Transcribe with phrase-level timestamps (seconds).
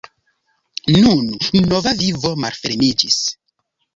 [0.93, 1.27] Nun
[1.73, 3.21] nova vivo malfermiĝis.